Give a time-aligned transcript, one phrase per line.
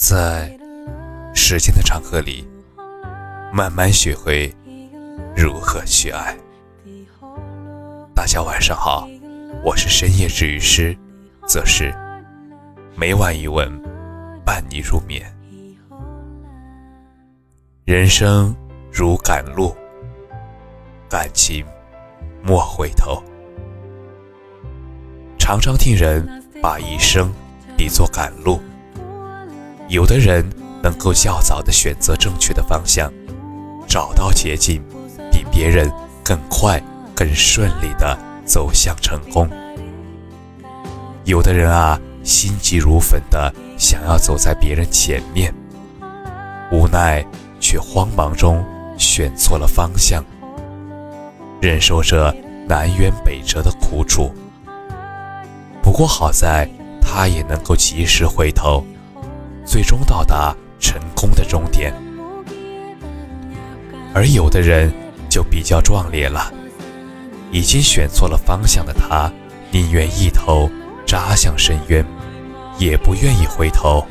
[0.00, 0.50] 在
[1.34, 2.48] 时间的长河里，
[3.52, 4.50] 慢慢学会
[5.36, 6.34] 如何去爱。
[8.14, 9.06] 大家晚上好，
[9.62, 10.96] 我是深夜治愈师，
[11.46, 11.94] 则是
[12.96, 13.70] 每晚一问
[14.42, 15.22] 伴你入眠。
[17.84, 18.56] 人生
[18.90, 19.76] 如赶路，
[21.10, 21.62] 感情
[22.42, 23.22] 莫回头。
[25.38, 26.26] 常常听人
[26.62, 27.30] 把一生
[27.76, 28.58] 比作赶路。
[29.90, 30.48] 有的人
[30.80, 33.12] 能够较早的选择正确的方向，
[33.88, 34.80] 找到捷径，
[35.32, 35.90] 比别人
[36.24, 36.80] 更快、
[37.12, 39.50] 更顺利的走向成功。
[41.24, 45.52] 有的人啊，心急如焚的想要走在别人前面，
[46.70, 47.26] 无奈
[47.58, 48.64] 却慌忙中
[48.96, 50.24] 选错了方向，
[51.60, 52.32] 忍受着
[52.68, 54.32] 南辕北辙的苦楚。
[55.82, 56.70] 不过好在
[57.02, 58.86] 他也能够及时回头。
[59.64, 61.94] 最终到达成功的终点，
[64.14, 64.92] 而有的人
[65.28, 66.52] 就比较壮烈了。
[67.52, 69.30] 已经选错了方向的他，
[69.70, 70.70] 宁愿一头
[71.04, 72.04] 扎向深渊，
[72.78, 74.06] 也不愿意回头。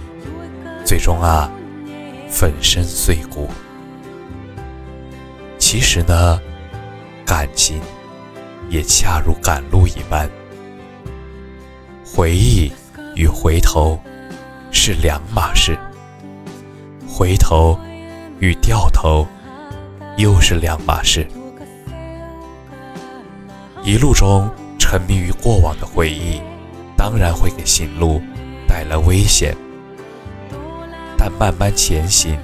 [0.85, 1.49] 最终啊，
[2.29, 3.49] 粉身碎骨。
[5.57, 6.39] 其实呢，
[7.25, 7.79] 感情
[8.69, 10.29] 也恰如赶路一般，
[12.05, 12.71] 回忆
[13.15, 13.99] 与回头。
[14.71, 15.77] 是两码事，
[17.07, 17.77] 回头
[18.39, 19.27] 与掉头
[20.17, 21.27] 又是两码事。
[23.83, 26.41] 一路中沉迷于过往的回忆，
[26.95, 28.21] 当然会给行路
[28.67, 29.55] 带来危险，
[31.17, 32.37] 但慢慢前行，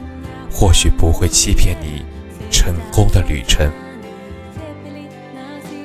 [0.52, 2.04] 或许不会欺骗你
[2.50, 3.72] 成功的旅程。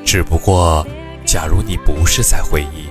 [0.05, 0.87] 只不过，
[1.25, 2.89] 假如你不是在回忆，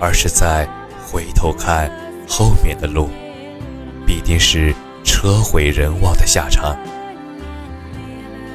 [0.00, 0.68] 而是在
[1.06, 1.90] 回头看。
[2.26, 3.08] 后面的路
[4.06, 6.76] 必定是车毁人亡的下场，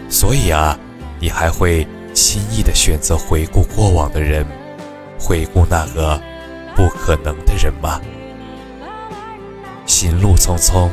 [0.09, 0.77] 所以啊，
[1.19, 4.45] 你还会轻易的选择回顾过往的人，
[5.19, 6.19] 回顾那个
[6.75, 7.99] 不可能的人吗？
[9.85, 10.89] 行路匆匆，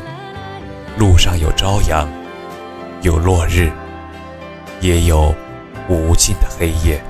[0.96, 2.08] 路上有朝阳，
[3.02, 3.70] 有落日，
[4.80, 5.34] 也有
[5.88, 7.02] 无尽的黑夜，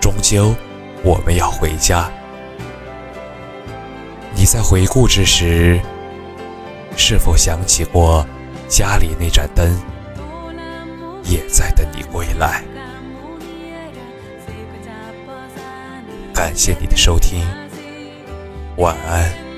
[0.00, 0.54] 终究
[1.02, 2.10] 我们要回家。
[4.40, 5.78] 你在回顾之时，
[6.96, 8.26] 是否想起过
[8.70, 9.70] 家里那盏灯，
[11.24, 12.64] 也在等你归来？
[16.32, 17.46] 感谢你的收听，
[18.78, 19.49] 晚安。